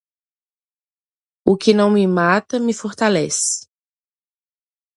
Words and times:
O 1.45 1.55
que 1.55 1.75
não 1.75 1.91
me 1.91 2.07
mata, 2.07 2.59
me 2.59 2.73
fortalece. 2.73 3.67